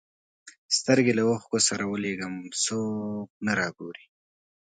سترګي 0.77 1.13
له 1.17 1.23
اوښکو 1.29 1.57
سره 1.67 1.83
ولېږم 1.85 2.33
څوک 2.63 3.27
نه 3.45 3.53
را 3.59 3.67
ګوري 3.77 4.05